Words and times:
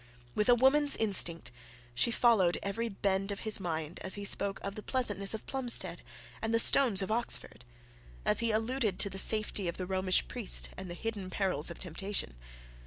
With 0.33 0.49
a 0.49 0.55
woman's 0.55 0.95
instinct 0.95 1.51
she 1.93 2.09
followed 2.09 2.57
every 2.63 2.89
bend 2.89 3.31
of 3.31 3.41
his 3.41 3.59
mind, 3.59 3.99
as 4.01 4.15
he 4.15 4.25
spoke 4.25 4.59
of 4.63 4.73
the 4.73 4.81
pleasantness 4.81 5.35
of 5.35 5.45
Plumstead 5.45 6.01
and 6.41 6.51
the 6.51 6.57
stones 6.59 7.03
of 7.03 7.11
Oxford, 7.11 7.63
as 8.25 8.39
he 8.39 8.49
alluded 8.49 8.97
to 8.97 9.11
the 9.11 9.19
safety 9.19 9.67
of 9.67 9.77
the 9.77 9.85
Romish 9.85 10.27
priest 10.27 10.71
and 10.75 10.89
the 10.89 10.95
hidden 10.95 11.29
perils 11.29 11.69
of 11.69 11.77
temptation. 11.77 12.33